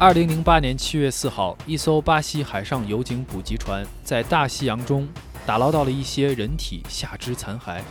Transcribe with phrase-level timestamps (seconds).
[0.00, 5.06] 二零零八年七月四号，一艘巴西海上油井补给船在大西洋中
[5.44, 7.82] 打捞到了一些人体下肢残骸。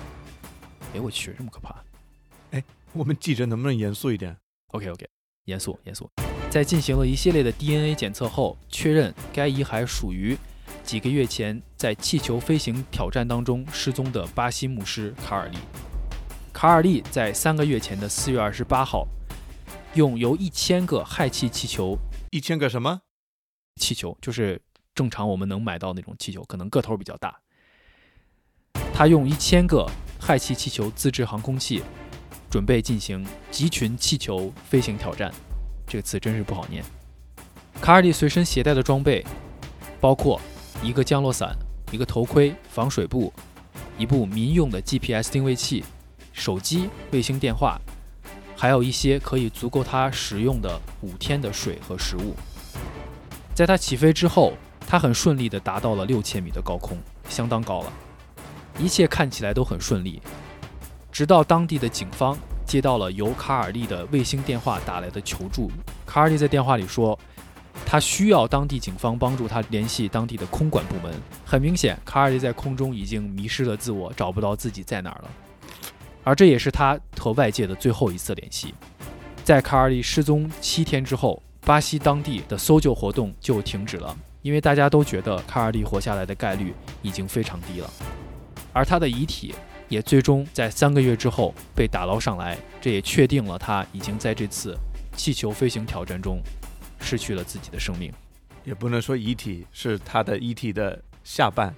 [0.95, 1.75] 哎，我去，这么可怕！
[2.50, 4.36] 哎我们记者能不能严肃一点
[4.71, 5.07] ？OK OK，
[5.45, 6.09] 严肃严肃。
[6.50, 10.36] 在进行了一系列的 DNA 检测后，确认该遗骸属于
[10.84, 15.60] 几个月前在气球飞行挑战当中失踪的巴西牧师卡尔利。
[16.52, 19.07] 卡尔利在三个月前的四月二十八号，
[19.93, 21.96] 用由一千个氦气气球，
[22.32, 23.01] 一千个什么？
[23.78, 24.61] 气球就是
[24.93, 27.39] 正常我们能买到那种气球，可能个头比较大。
[28.93, 31.82] 他用一千个氦气气球自制航空器，
[32.50, 35.33] 准备进行集群气球飞行挑战。
[35.88, 36.83] 这个词真是不好念。
[37.81, 39.25] 卡尔利随身携带的装备
[40.02, 40.39] 包括
[40.83, 41.55] 一个降落伞、
[41.91, 43.33] 一个头盔、防水布、
[43.97, 45.83] 一部民用的 GPS 定位器、
[46.33, 47.80] 手机、卫星电话，
[48.59, 52.35] 还有一些可以足够他使用的五天的水和食物。
[53.55, 54.51] 在他起飞之后，
[54.85, 56.97] 他很顺利地达到了六千米的高空，
[57.29, 57.93] 相当高了，
[58.77, 60.21] 一切看起来都很顺利。
[61.09, 65.71] 直到当地的警方接到了由卡尔利的卫星电话打来的求助，
[66.05, 67.17] 卡尔利在电话里说，
[67.85, 71.13] 他需要当地警方帮助他联系当地的空管部门。
[71.45, 75.29] 很明显，卡尔利在空中已经迷失了自我，找不到自己在哪儿了。
[76.23, 78.73] 而这也是他和外界的最后一次联系。
[79.44, 87.90] 在卡尔利失踪七天之后，巴西当地的搜救活动就停止了，因为大家都觉得卡尔利活下来的概率已经非常低了。
[88.72, 89.56] 而他的遗体
[89.88, 94.78] 也最终在三个月之后被打捞上来，这也确定了他已经在这次
[95.16, 96.40] 气球飞行挑战中
[97.02, 98.14] 失去了自己的生命。
[98.64, 101.73] 也不能说遗体是他的遗体的下半，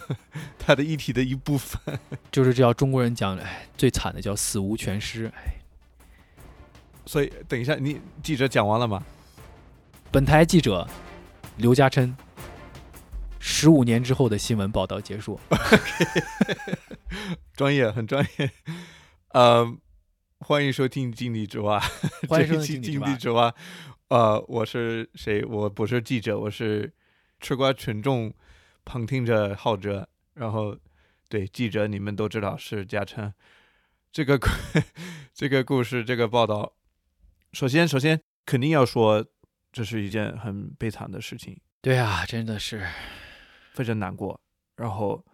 [0.58, 1.98] 他的遗体的一部分。
[2.30, 5.30] 就是这叫中国人讲，哎，最惨的叫死无全尸。
[5.36, 5.56] 哎，
[7.04, 9.04] 所以等一下，你记者讲完了吗？
[10.10, 10.86] 本台记者
[11.56, 12.16] 刘嘉琛，
[13.38, 15.38] 十五年之后的新闻报道结束。
[17.54, 18.50] 专业，很专业。
[19.30, 19.76] 呃，
[20.40, 21.80] 欢迎收听《井底 之蛙》，
[22.28, 23.50] 欢迎收听井底之蛙》。
[24.08, 25.44] 呃，我是谁？
[25.44, 26.92] 我不是记者，我是
[27.40, 28.32] 吃瓜群众
[28.86, 30.08] 旁听着浩哲。
[30.32, 30.76] 然后，
[31.28, 33.32] 对记者你们都知道是嘉诚。
[34.12, 34.48] 这个故
[35.34, 36.74] 这个故事，这个报道，
[37.52, 39.26] 首先首先肯定要说，
[39.72, 41.58] 这是一件很悲惨的事情。
[41.80, 42.86] 对啊，真的是
[43.72, 44.40] 非常难过，
[44.76, 45.24] 然后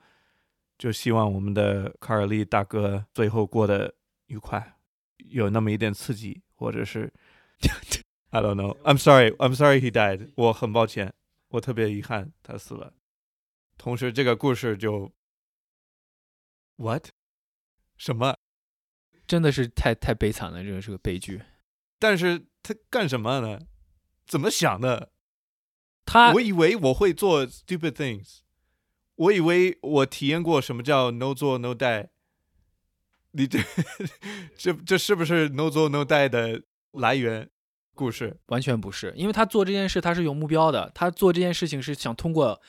[0.78, 3.94] 就希望我们的卡尔利大哥最后过得
[4.26, 4.76] 愉快，
[5.18, 7.12] 有那么一点刺激，或者是
[8.30, 8.76] I don't know.
[8.82, 9.30] I'm sorry.
[9.32, 10.30] I'm sorry he died.
[10.36, 11.12] 我很抱歉，
[11.48, 12.94] 我特别遗憾他死了。
[13.82, 15.10] 同时，这个故事就
[16.76, 17.08] what
[17.96, 18.36] 什么？
[19.26, 21.42] 真的是太太悲惨了，这个是个悲剧。
[21.98, 23.58] 但是他干什么呢？
[24.24, 25.10] 怎么想的？
[26.06, 28.38] 他我以为我会做 stupid things，
[29.16, 32.10] 我以为我体验过什么叫 no 做 no die。
[33.32, 33.58] 你这
[34.56, 36.62] 这这是不是 no 做 no die 的
[36.92, 37.50] 来源
[37.94, 38.38] 故事？
[38.46, 42.62] 完全不是，因为他做这件事他是有目标的，他做这件事情是想通过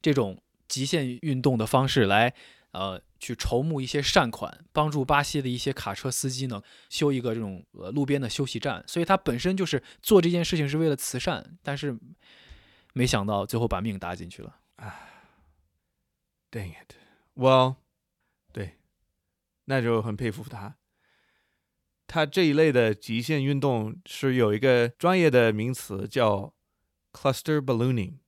[0.00, 2.32] 这种极限运动的方式来，
[2.70, 11.98] 呃，去筹募一些善款，帮助巴西的一些卡车司机呢修一个这种呃路边的休息站，所以他本身就是做这件事情是为了慈善，但是
[12.94, 14.56] 没想到最后把命搭进去了。
[16.52, 16.94] Dang it!
[17.34, 17.76] Well，
[18.52, 18.76] 对，
[19.64, 20.76] 那就很佩服他。
[22.06, 26.54] 他这一类的极限运动是有一个专业的名词叫
[27.12, 28.18] cluster ballooning，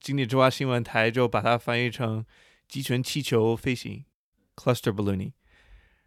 [0.00, 2.24] 经济之蛙新闻台就把它翻译成
[2.66, 4.04] 集群气球飞行
[4.56, 5.32] cluster ballooning。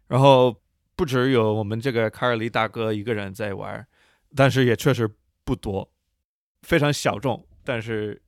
[0.08, 0.62] 然后
[0.96, 3.86] 不只有我们这个卡尔利大哥一个人在玩，
[4.36, 5.08] 但是也确实
[5.44, 5.92] 不多，
[6.62, 8.22] 非常小众，但是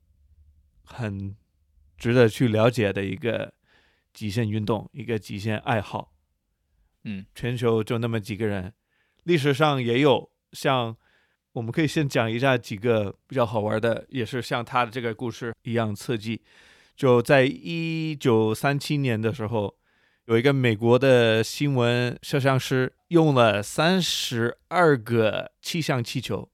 [0.84, 1.36] 很
[1.98, 3.52] 值得去了解的一个
[4.12, 6.12] 极限运动，一个极限爱好。
[7.04, 8.72] 嗯，全球就那么几个人，
[9.24, 10.96] 历史上也有像，
[11.56, 16.42] 我们可以先讲一下几个比较好玩的，也是像他的这个故事一样刺激。
[16.94, 19.74] 就在一九三七年的时候，
[20.26, 26.46] 有一个美国的新闻摄像师用了三十二个气象气球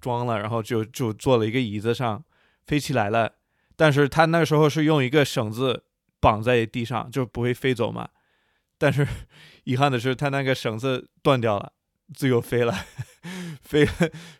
[0.00, 2.24] 装了，然后就就坐了一个椅子上
[2.66, 3.34] 飞起来了。
[3.76, 5.84] 但是他那时候是用一个绳子
[6.18, 8.08] 绑在地上，就不会飞走嘛。
[8.76, 9.06] 但是
[9.62, 11.72] 遗憾的是，他那个绳子断掉了，
[12.12, 12.74] 自由飞了，
[13.62, 13.92] 飞了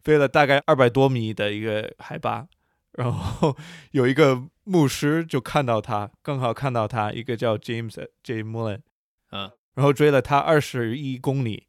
[0.02, 2.46] 飞了大概二百多米的一个海拔。
[2.92, 3.56] 然后
[3.92, 8.42] 有一个牧师就看到他，刚好看到他，一个叫 James J.
[8.42, 8.80] Mullen，
[9.30, 11.68] 嗯，然后追了他二十一公里，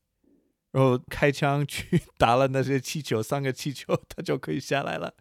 [0.72, 5.14] 然后开枪去 打了那些气球，三个气球，他就可以下来了。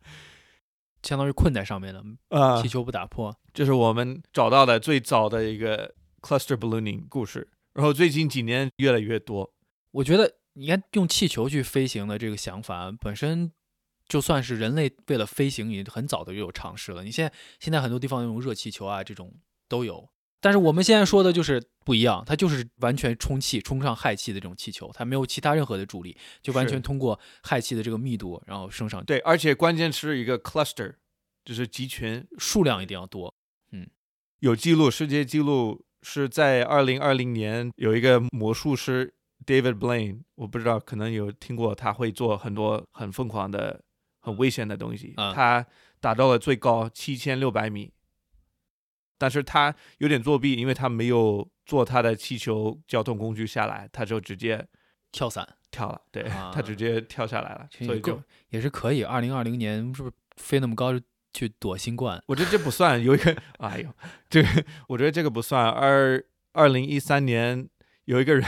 [1.02, 3.34] 相当于困在上面了，啊气，球不打破。
[3.52, 7.48] 这是我们找到的最早的一个 cluster ballooning 故事。
[7.74, 9.52] 然后最近几年越来越多。
[9.92, 13.52] 我觉得你看用气球去飞行的这个想法本身，
[14.08, 17.04] 就算是人类为了飞行也很早的就有尝试了。
[17.04, 19.32] 你现在现在很多地方用热气球啊这种
[19.68, 20.08] 都有，
[20.40, 30.94] 但是我们现在说的就是不一样，它就是完全充气充上氦气的这种气球，它没有其他任何的助力，就完全通过氦气的这个密度然后升上，对，而且关键是一个 cluster，
[31.44, 32.26] 就是集群。
[32.38, 33.34] 数量一定要多。
[33.70, 33.86] 嗯
[34.40, 39.14] 有记录，世界纪录是在二零二零年有一个魔术师
[39.46, 43.82] David Blaine，我不知道可能有听过，他会做很多很疯狂的、
[44.20, 45.14] 很危险的东西。
[45.16, 45.66] 啊他
[46.00, 47.92] 达到了最高七千六百米，
[49.18, 54.66] 但是他有点作弊，因为他没有坐他的气球交通工具下来，他就直接
[55.12, 59.02] 跳伞跳了，对、啊他直接跳下来了，所以就也是可以。
[59.02, 60.98] 二零二零年是不是飞那么高
[61.32, 62.22] 去躲新冠？
[62.26, 63.94] 我觉得这不算，有一个， 哎呦，
[64.28, 64.48] 这个
[64.88, 65.68] 我觉得这个不算。
[65.68, 66.22] 二
[66.52, 67.68] 二零一三年
[68.06, 68.44] 有一个人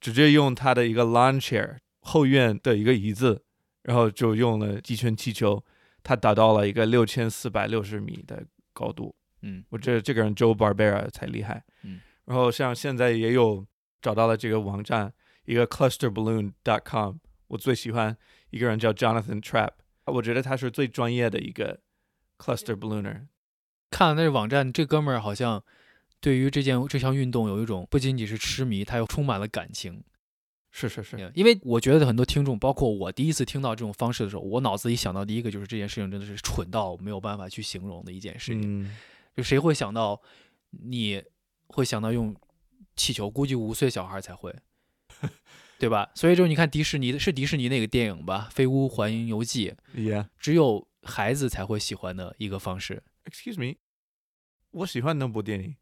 [0.00, 3.42] 直接用他的一个 lawn chair 后院的一个椅子，
[3.82, 5.64] 然后就用了集圈气球，
[6.02, 9.14] 他达到了一个六千四百六十米的高度。
[9.42, 11.64] 嗯我觉得这个人 Joe Barbera 才厉害。
[11.82, 13.66] 嗯，然后像现在也有
[14.02, 15.12] 找到了这个网站，
[15.44, 17.16] 一个 clusterballoon.com，
[17.48, 18.16] 我最喜欢
[18.50, 19.70] 一个人叫 Jonathan Trapp，
[20.06, 21.80] 我觉得他是最专业的一个
[22.36, 23.26] cluster ballooner。
[23.90, 25.64] 看了那个网站，这哥们儿好像
[26.20, 30.02] 对于这件这项运动有一种不仅仅是痴迷，它又充满了感情。
[30.70, 38.82] 是是是，因为我觉得很多听众，包括我，第一次听到这种方式的时候，我脑子里想到第一个就是这件事情真的是蠢到没有办法去形容的一件事情。
[38.82, 38.96] 嗯，
[39.34, 40.20] 就谁会想到
[40.70, 41.22] 你
[41.68, 42.36] 会想到用
[42.96, 43.30] 气球？
[43.30, 44.54] 估计五岁小孩才会，
[45.80, 46.10] 对吧？
[46.14, 53.02] 所以就你看迪士尼的是迪士尼那个电影吧，《飞屋环游记》，Yeah, 只有孩子才会喜欢的一个方式。
[53.24, 53.78] excuse me，
[54.70, 55.74] 我喜欢那部电影。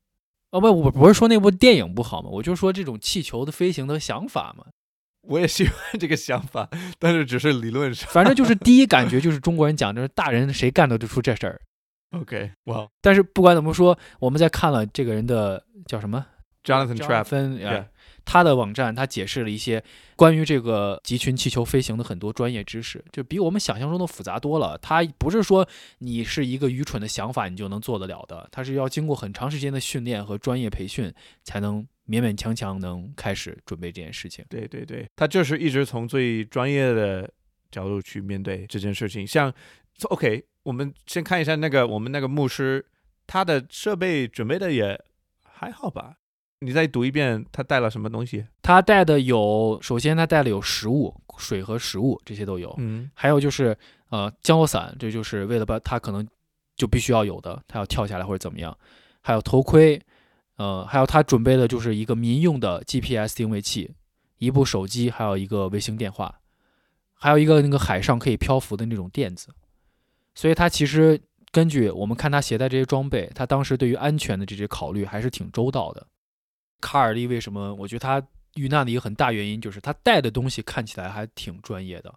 [0.50, 4.64] 哦不，我不是说那部电影不好嘛，我就说这种气球的飞行的想法嘛。
[5.28, 6.68] 我也喜欢这个想法，
[7.00, 8.08] 但是只是理论上。
[8.10, 11.60] 反正就是第一感觉 就是中国人讲，就是大人谁干得出这事儿。
[12.12, 16.24] OK，哇、但是不管怎么说，我们在看了这个人的叫什么
[16.62, 17.86] Jonathan Trapp，分 Yeah
[18.26, 19.82] 他的网站，他解释了一些
[20.16, 24.76] 关于这个集群气球飞行的很多专业知识，就比我们想象中的复杂多了。
[24.78, 25.66] 他不是说
[26.00, 31.10] 你是一个愚蠢的想法你就能做得了的，他是要经过很长时间的训练和专业培训，
[31.44, 34.44] 才能勉勉强强能开始准备这件事情。
[34.50, 37.30] 对对对，他就是一直从最专业的
[37.70, 39.24] 角度去面对这件事情。
[39.24, 39.52] 像
[40.10, 42.84] OK，我们先看一下那个我们那个牧师，
[43.24, 45.00] 他的设备准备的也
[45.44, 46.16] 还好吧？
[46.60, 48.46] 你再读一遍，他带了什么东西？
[48.62, 52.74] 他带的有，首先他带了有食物、水和食物，这些都有。
[52.78, 53.76] 嗯还有就是
[54.08, 56.26] 呃降落伞，这就是为了把他可能
[56.74, 58.76] 就必须要有的，他要跳下来或者怎么样。
[59.20, 60.00] 还有头盔，
[60.56, 63.94] 呃，还有他准备的就是一个民用的 GPS 定位器，
[64.38, 66.40] 一部手机，还有一个卫星电话，
[67.12, 69.48] 还有一个那个海上可以漂浮的那种垫子。
[70.34, 71.20] 所以他其实
[71.50, 76.06] 根据我们看他携带这些装备，他当时对于安全的这些考虑还是挺周到的。
[76.80, 77.74] 卡尔利为什么？
[77.74, 82.14] 我觉得他遇难的一个很大原因就是他带的东西看起来还挺专业的，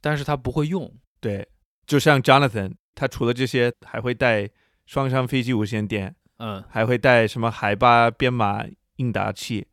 [0.00, 0.92] 但是他不会用。
[1.20, 1.46] 对，
[1.86, 4.48] 就像 Jonathan，他除了这些，还会带
[4.86, 8.64] 双向飞机无线电，嗯，还会带什么海拔编码
[8.96, 9.66] 应答器，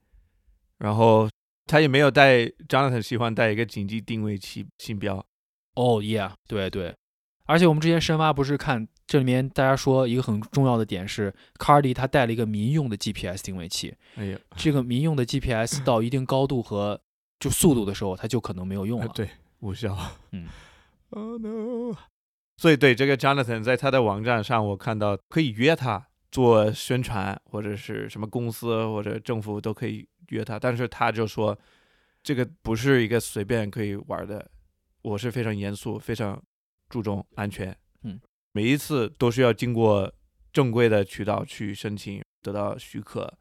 [0.78, 1.30] 然后
[1.66, 5.26] 他也没有带 Jonathan 喜欢带一个紧急定位器信标。
[5.76, 6.96] 哦，yeah，对对。
[7.46, 17.00] 而且我们之前深挖不是看这里面大家说一个很重要的点是，卡尔迪他带了一个民用的 GPS 定位器，哎呀，这个民用的 GPS 到一定高度和
[17.40, 19.06] 就速度的时候，它就可能没有用了。
[19.06, 19.98] 呃对，无效。
[20.32, 20.48] 嗯
[21.12, 21.96] ，Oh no！
[22.58, 31.58] 所以对这个 Jonathan 在他的网站上，我看到可以约他做宣传，或者是什么公司或者政府都可以约他，但是他就说
[32.22, 34.50] 这个不是一个随便可以玩的，
[35.04, 36.44] 我是非常严肃，非常
[36.90, 37.74] 注重安全。
[38.58, 40.12] 嗯，每一次都是要经过
[40.52, 43.32] 正规的渠道去申请，得到许可，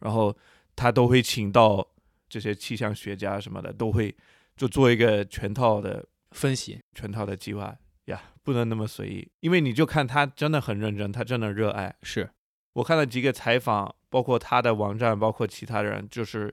[0.00, 0.36] 然后
[0.74, 1.86] 他都会请到
[2.28, 4.14] 这些气象学家什么的，都会
[4.56, 11.94] 就做一个全套的分析，全套的计划呀不能那么随意，因为你就看他真的很认真，他真的热爱。
[12.02, 12.28] 是
[12.72, 16.52] 我看了几个采访，包括他的网站，包括其他人，就是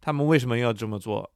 [0.00, 1.32] 他们为什么要这么做，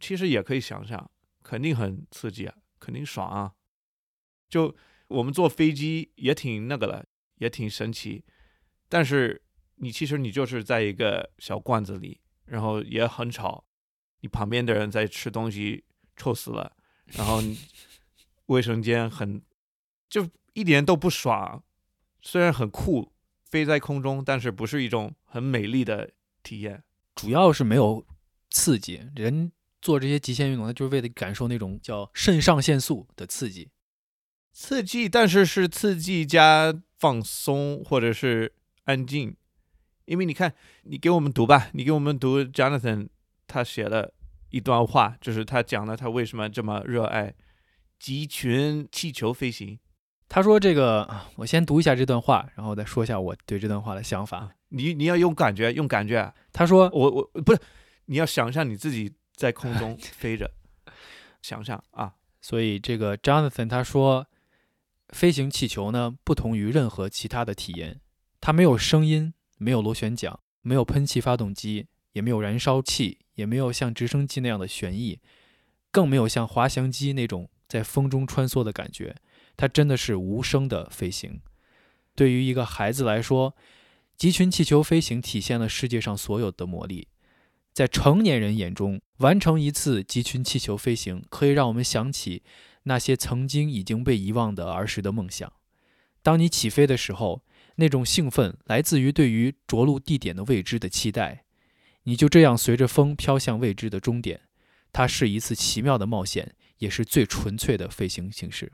[0.00, 1.10] 其实也可以想想，
[1.42, 3.52] 肯定很刺激啊，肯定爽啊。
[4.48, 4.74] 就
[5.12, 7.04] 我们坐飞机也挺那个了，
[7.38, 8.24] 也挺神奇，
[8.88, 9.42] 但是
[9.76, 13.64] 你其实你就是在一个小罐子里，然后也很吵，
[14.20, 15.84] 你旁边的人在吃东西
[16.16, 16.76] 臭死了，
[17.06, 17.58] 然后你
[18.46, 19.42] 卫生间很
[20.08, 21.62] 就一点都不爽，
[22.20, 23.12] 虽然很酷，
[23.44, 26.10] 飞在空中，但是不是一种很美丽的
[26.42, 26.82] 体验。
[27.14, 28.06] 主要是没有
[28.50, 29.08] 刺激。
[29.14, 33.70] 人做这些极限运动，他就是为了感受那种叫肾上腺素的刺激。
[34.52, 38.52] 刺激，但是是刺激加放松或者是
[38.84, 39.34] 安静。
[40.04, 43.08] 因为你看，你给我们读吧，你给我们读 Jonathan
[43.46, 44.12] 他写了
[44.50, 47.32] 一段话，就是他讲了他为什么这么热爱
[47.98, 49.78] 集群气球飞行。
[50.28, 54.50] 他说：“这个，啊我先读一下这段话，然后再说一下我对这段话的想法。
[54.70, 56.32] 你你要用感觉，用感觉。
[56.52, 57.60] 他说我我不是，
[58.06, 60.50] 你要想象你自己在空中飞着，
[61.42, 64.26] 想象啊，：“所以这个 Jonathan 他说，
[65.12, 68.00] 飞行气球呢，不同于任何其他的体验，
[68.40, 75.20] 它没有声音，没有螺旋桨，没有喷气发动机，也没有燃烧器，也没有像直升机那样的旋翼，
[75.90, 79.14] 更没有像滑翔机那种在风中穿梭的感觉。
[79.56, 81.40] 它真的是无声的飞行。
[82.14, 83.54] 对于一个孩子来说，
[84.16, 87.08] 集群气球飞行体现了世界上所有的魔力。
[87.72, 92.42] 在成年人眼中，完成一次集群气球飞行，可以让我们想起
[92.84, 95.52] 那些曾经已经被遗忘的儿时的梦想。
[96.22, 97.44] 当你起飞的时候，
[97.76, 101.44] 那种兴奋来自于对于着陆地点的未知的期待。
[102.04, 104.48] 你就这样随着风飘向未知的终点，
[104.92, 108.72] 它是一次奇妙的冒险，也是最纯粹的飞行形式。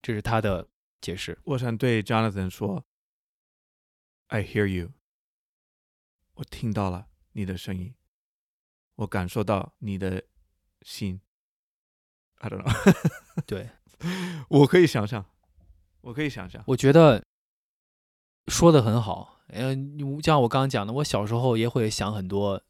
[0.00, 0.68] 这是他的
[1.00, 1.38] 解释。
[1.44, 2.84] 我想对 Jonathan 说
[4.26, 4.90] ，I hear you，
[6.34, 7.94] 我听到了你的声音，
[8.96, 10.24] 我感受到你的
[10.82, 11.20] 心。
[12.42, 12.94] I don't know，
[13.46, 13.70] 对，
[14.50, 15.24] 我可以想象，
[16.00, 17.24] 我可以想象，我觉得
[18.48, 19.40] 说的很好。
[19.46, 22.60] 呃，你就像我刚刚讲的，我小时候也会想很多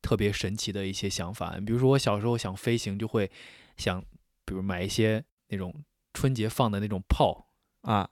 [0.00, 3.30] 特别神奇的一些想法，比如说我小时候想飞行，就会
[3.76, 4.02] 想，
[4.44, 5.72] 比如买一些那种
[6.14, 7.46] 春节放的那种炮，
[7.82, 8.08] 啊，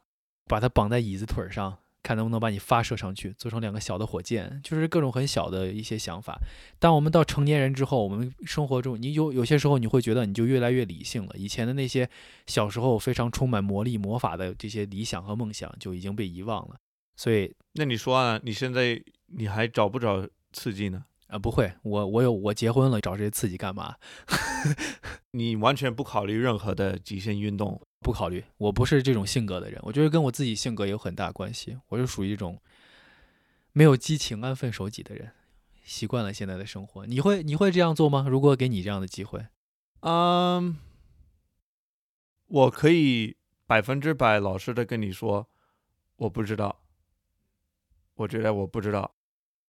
[0.47, 6.38] 把它绑在椅子腿上，看能不能把你发射上去，做成两个小的火箭，就是各种很小的一些想法。
[6.78, 12.09] 当我们到成年人之后，我们生活中，你有有些时候你会觉得你就越来越理性了，以前的那些
[12.47, 16.76] 小时候非常充满魔力、魔法的这些理想和梦想就已经被遗忘了。
[17.16, 21.04] 所以那你说啊，你现在你还找不找刺激呢？
[21.26, 23.95] 啊、不会，我我有我结婚了，找这些刺激干嘛？
[25.30, 31.78] 你完全不考虑任何的极限运动，不考虑，我不是这种性格的人，我觉得跟我自己性格有很大关系。
[31.88, 32.61] 我是属于一种
[33.73, 35.33] 没有激情、安分守己的人，
[35.85, 37.04] 习惯了现在的生活。
[37.07, 38.26] 你会你会这样做吗？
[38.28, 39.47] 如果给你这样的机会，
[40.00, 40.78] 嗯，
[42.47, 45.49] 我可以百分之百老实的跟你说，
[46.16, 46.80] 我不知道。
[48.14, 49.14] 我觉得我不知道，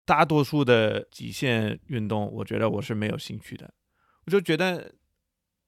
[0.05, 3.73] 大多数的极限运动，我觉得我是没有兴趣的。
[4.25, 4.95] 我就觉得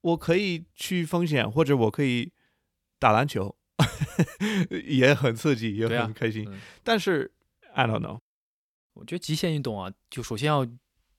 [0.00, 2.32] 我可以去风险，或者我可以
[2.98, 3.56] 打篮球，
[4.86, 6.46] 也很刺激，也很开心。
[6.48, 7.32] 嗯但是
[7.74, 8.20] I don't know，
[8.94, 10.66] 我觉得极限运动啊，就首先要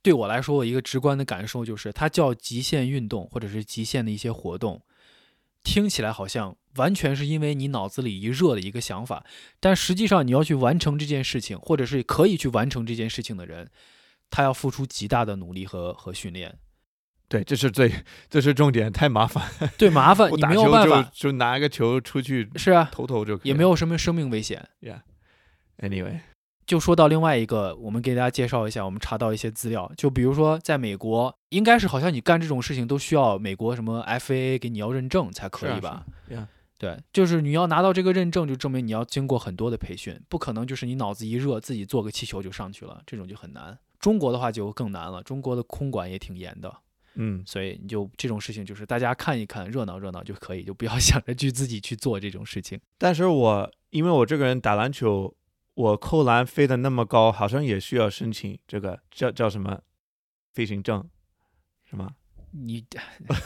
[0.01, 4.81] 对我来说，我一个直观的感受就是，它叫极限运动或者是极限的一些活动，
[5.63, 9.25] 听起来好像完全是因为你脑子里一热的一个想法，
[9.59, 13.69] 但实际上你要去完成这件事情，或者是可以去完成这件事情的人，
[14.29, 16.57] 他要付出极大的努力和和训练。
[17.29, 17.91] 对，这是最，
[18.29, 19.43] 这是重点，太麻烦。
[19.77, 24.67] 对，麻烦你没有球就办法，就拿个球出去是啊，投投就可以，也没有什么生命危险。
[24.81, 25.01] Yeah.
[25.79, 26.21] Anyway，
[26.65, 36.05] 就说到另外一个，我们给大家介绍一下，我们查到一些资料，就比如说在美国，应该是好像你干这种事情都需要美国什么 FAA 给你要认证才可以吧？
[36.29, 36.47] 是啊
[36.79, 43.77] 对，就是你要拿到这个认证，就证明你要经过很多的培训，不可能就是你脑子一热自己做个气球就上去了，这种就很难。
[43.99, 46.71] 中国的话就更难了，中国的空管也挺严的，
[47.17, 52.79] 嗯，所以你就这种事情就是大家看一看热闹热闹就可以，就不要 想着去自己去做这种事情。
[52.97, 55.35] 但是我因为我这个人打篮球，
[55.73, 59.81] 我扣篮飞得那么高，好像也需要申请这个叫叫什么
[60.53, 61.07] 飞行证，
[61.89, 62.15] 是吗？
[62.51, 62.85] 你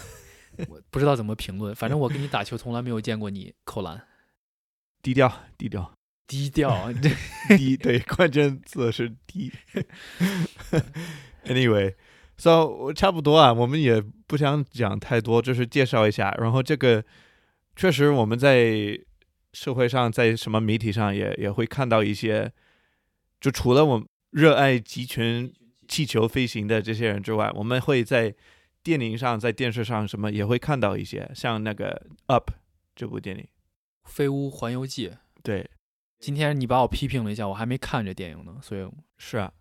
[0.68, 4.06] 我不知道怎么评论，反正我跟你打球从来没有见过你扣篮
[5.02, 5.98] 低调，低调，
[6.28, 7.10] 低调，这
[7.58, 9.52] 低，对，关键字是低。
[11.46, 11.96] Anyway，so
[12.50, 16.32] 我差不多啊，我们也不想讲太多，就是介绍一下。
[16.40, 17.04] 然后这个
[17.76, 19.00] 确实我们在
[19.54, 22.52] 社会上，在什么媒体上也也会看到一些，
[23.40, 25.54] 就除了我热爱集群
[25.88, 28.34] 气球飞行的这些人之外，我们会在
[28.82, 31.92] 电影上、在电视上什么也会看到一些，像那个
[32.26, 32.50] 《Up》
[32.96, 33.44] 这部电影，
[34.06, 35.10] 《飞屋环游记》。
[35.44, 35.70] 对，
[36.20, 39.52] 今天你把我批评了一下，我还没看这电影呢，所以是啊，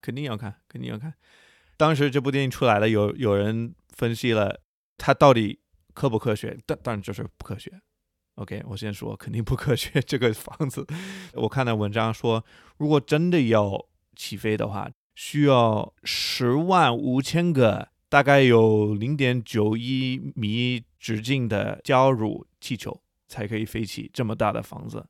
[0.00, 1.12] 肯定要看，肯定要看。
[1.78, 4.60] 当时这部电影出来了，有有人分析了
[4.98, 5.60] 它到底
[5.94, 7.80] 科不科学，但当然就是不科学。
[8.34, 10.00] OK，我先说肯定不科学。
[10.02, 10.86] 这个房子，
[11.34, 12.44] 我看到文章说，
[12.76, 25.06] 如果真的要起飞的话，需要十万五千个，大概有零点九一米直径的胶乳气球才可以飞起这么大的房子，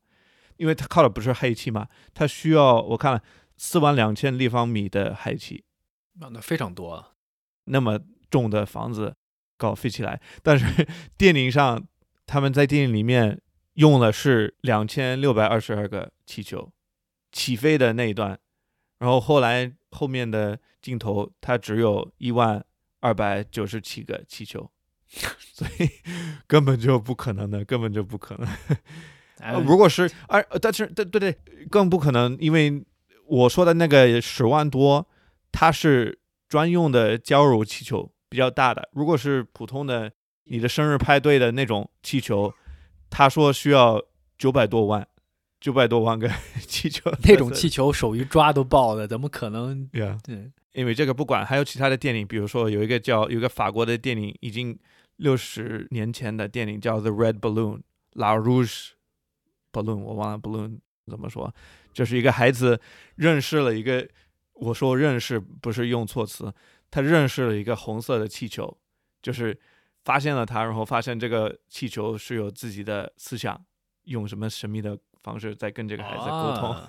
[0.57, 3.23] 因为它靠的不是氦气嘛，它需要我看了
[3.57, 5.65] 四万两千立方米的氦气，
[6.21, 7.13] 那那非常多啊。
[7.65, 7.99] 那么
[8.31, 9.15] 重的房子
[9.57, 10.87] 搞飞起来，但是
[11.19, 11.87] 电影上
[12.27, 13.41] 他们在电影里面
[13.75, 16.73] 用的是两千六百二十二个气球
[17.31, 18.39] 起飞的那一段，
[18.99, 22.65] 然后后来后面的镜头它只有一万
[23.01, 24.71] 二百九十七个气球，
[25.09, 25.91] 所以
[26.47, 29.63] 根本就不可能的，根本就不可能。
[29.65, 31.39] 如果是而呃但是对对对，
[31.71, 32.85] 更不可能，因为
[33.27, 35.07] 我说的那个十万多，
[35.53, 38.89] 它是专用的胶乳气球，比较大的。
[38.93, 40.13] 如果是普通的
[40.45, 42.53] 你的生日派对的那种气球，
[43.11, 44.03] 他说需要
[44.37, 45.07] 九百多万，
[45.61, 47.11] 九百多万个气球。
[47.25, 49.87] 那种气球手一抓都爆的，怎么可能
[50.25, 54.79] 对，因为这个不管，还有其他的电影，比如说有一个叫有一个法国的电影，已经
[55.17, 57.79] 六十年前的电影叫《The Red Balloon》
[58.13, 58.91] ，La Rouge
[59.73, 61.53] Balloon，我忘了 balloon 怎么说，
[61.93, 62.81] 就是一个孩子
[63.17, 64.09] 认识了一个，
[64.59, 66.53] 我说认识不是用错词，
[66.91, 68.79] 他认识了一个红色的气球，
[69.23, 69.59] 就是
[70.05, 73.65] 发现了它，然后发现这个气球是有自己的思想，
[74.05, 76.71] 用什么神秘的方式在跟这个孩子沟通。
[76.75, 76.89] 啊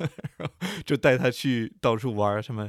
[0.85, 2.67] 就带他去到处玩儿什么。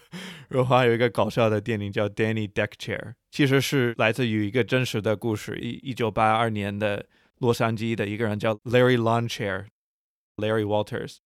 [0.50, 2.98] 然后还有一个搞笑的电影叫《Danny Deck Chair》，
[3.30, 5.56] 其实是来自于一个真实的故事。
[5.58, 7.06] 一一九八二年的
[7.38, 11.18] 洛杉矶的一个人叫 Larry Lawn Chair，Larry Walters，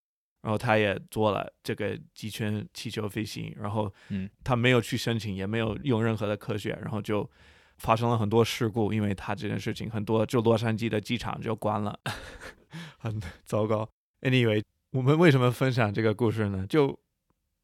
[0.47, 7.29] 然后他也做了这个机圈气球飞行，然后嗯他没有去申请，也没有用任何的科学，然后就。
[7.79, 12.00] 发生了很多事故，因为他这件事情，很多就洛杉矶的机场就关了，
[12.97, 13.87] 很糟糕。
[14.23, 16.67] Anyway，我们为什么分享这个故事呢？
[16.67, 16.99] 就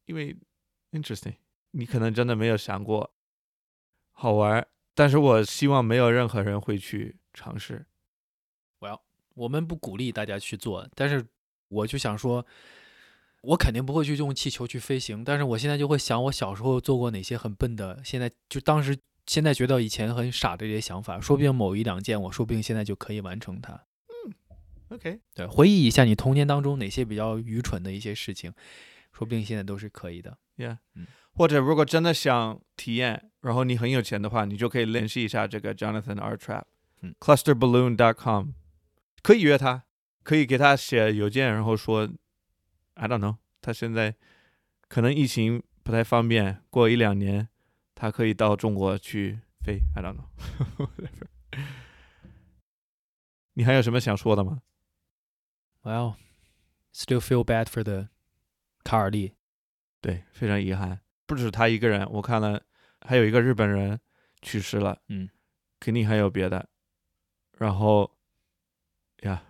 [0.05, 0.37] 因为
[0.91, 1.33] interesting，
[1.71, 3.11] 你可能真的没有想过
[4.11, 7.83] 好玩，但是我希望没有任何人会去尝试。
[8.81, 8.99] Well，
[9.33, 11.25] 我们不鼓励大家去做，但是
[11.73, 12.45] 我就想说，
[13.41, 23.73] 我肯定不会去用气球去飞行，但是我现在就会想，我小时候做过哪些很笨的，现在就当时现在觉得以前很傻的这些想法，说不定某一两件，我说不定现在就可以完成它。
[23.73, 24.33] 嗯
[24.89, 28.53] OK，对，回忆一下你童年当中哪些比较愚蠢的一些事情，
[29.11, 30.37] 说不定现在都是可以的。
[30.57, 36.65] Yeah，、嗯或者如果真的想体验，然后你很有钱的话，你就可以联系一下这个 Jonathan R Trap，
[37.01, 38.49] 嗯，clusterballoon.com，
[39.23, 39.85] 可以约他，
[40.23, 42.09] 可以给他写邮件，然后说
[42.95, 44.15] ，I don't know，他现在
[44.87, 47.49] 可能疫情不太方便，过一两年
[47.93, 50.89] 他可以到中国去飞，I don't know，
[53.53, 54.61] 你还有什么想说的吗
[55.83, 56.15] ？Well,
[56.93, 58.09] still feel bad for the
[58.83, 59.33] 卡尔利。
[60.01, 62.63] 对，非常遗憾，不止他一个人，我看了
[63.01, 63.99] 还有一个日本人
[64.41, 65.29] 去世了，嗯，
[65.79, 66.69] 肯定还有别的，
[67.57, 68.17] 然后
[69.21, 69.43] 呀，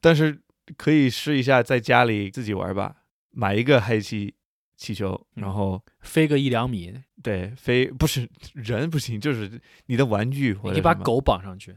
[0.00, 0.40] 但是
[0.76, 2.96] 可以试一下在家里自己玩吧，
[3.30, 4.34] 买一个氦气
[4.76, 11.76] 气球，嗯然后、飞个一两米，对飞不是人不行，就是你的玩具你把狗绑上去。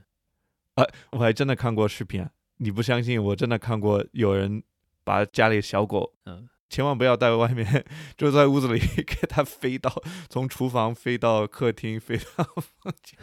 [1.11, 3.21] 我还真的看过视频啊，你不相信？
[3.21, 4.63] 我真的看过有人
[5.03, 7.85] 把家里小狗，嗯，千万不要带外面，
[8.17, 9.93] 就在屋子里 给它飞到
[10.29, 13.19] 从厨房飞到客厅，飞到房间。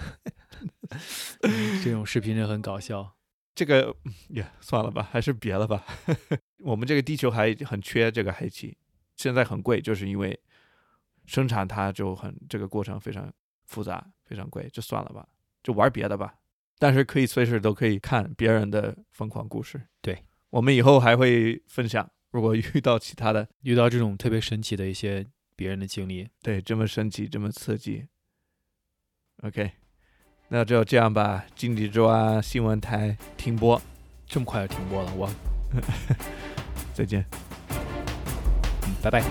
[1.83, 3.16] 这种视频真的很搞笑。
[3.57, 3.97] 这个
[4.29, 5.85] 也算了吧，还是别了吧。
[6.63, 8.77] 我们这个地球还很缺这个氦气，
[9.17, 10.39] 现在很贵，就是因为
[11.25, 13.33] 生产它就很这个过程非常
[13.65, 15.27] 复杂，非常贵，就算了吧，
[15.63, 16.35] 就玩别的吧。
[16.79, 19.81] 但是可以随时都可以看别人的疯狂故事。
[20.03, 28.07] 对，我们以后还会分享，如果遇到其他的，遇到这种特别神奇的一些别人的经历，对，这么神奇，这么刺激。
[29.43, 29.73] OK，
[30.49, 31.45] 那就这样吧。
[31.57, 33.81] 井底之蛙新闻台停播，
[34.29, 35.29] 这么快就停播了，我，
[36.95, 37.25] 再见。
[37.71, 39.25] 嗯，拜拜。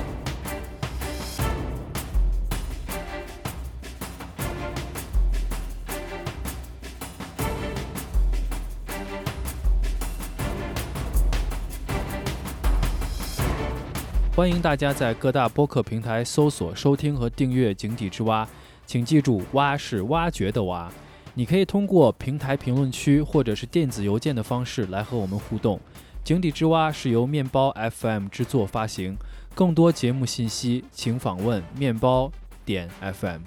[14.36, 18.43] 欢迎大家在各大播客平台搜索、收听和订阅《井底之蛙》，
[18.86, 20.91] 请记住，蛙是挖掘的蛙。
[21.38, 25.80] 你可以通过平台评论区或者是电子邮件的方式来和我们互动。
[26.24, 29.17] 井底之蛙是由面包 FM 制作发行，
[29.54, 32.32] 更多节目信息请访问面包
[32.63, 33.41] 点 FM。